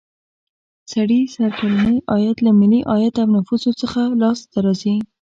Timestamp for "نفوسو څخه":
3.35-4.01